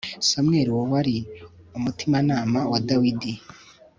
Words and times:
samweli 0.29 0.69
uwo 0.71 0.83
wari 0.93 1.15
umutimanama 1.77 2.59
wa 2.71 2.79
dawidi 2.87 3.31